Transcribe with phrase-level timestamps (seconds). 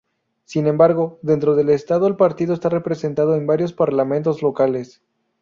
[0.45, 5.03] Sin embargo, dentro del estado el partido está representado en varios parlamentos locales.